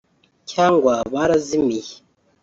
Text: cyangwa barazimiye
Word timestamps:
cyangwa 0.51 0.93
barazimiye 1.13 1.93